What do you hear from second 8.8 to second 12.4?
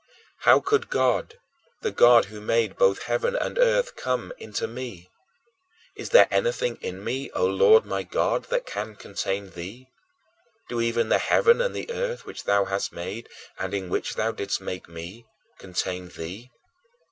contain thee? Do even the heaven and the earth,